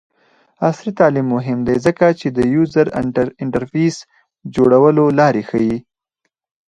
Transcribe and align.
عصري 0.67 0.91
تعلیم 0.99 1.27
مهم 1.35 1.59
دی 1.67 1.75
ځکه 1.85 2.05
چې 2.19 2.27
د 2.37 2.39
یوزر 2.53 2.87
انټرفیس 3.41 3.95
جوړولو 4.55 5.03
لارې 5.19 5.41
ښيي. 5.49 5.77